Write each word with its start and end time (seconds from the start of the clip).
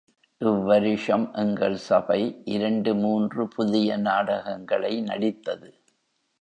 இவ் 0.41 0.63
வருஷம் 0.63 1.33
எங்கள் 1.33 1.75
சபை 1.75 2.41
இரண்டு 2.45 2.95
மூன்று 2.95 3.47
புதிய 3.47 3.97
நாடகங்களை 3.97 5.01
நடித்தது. 5.01 5.71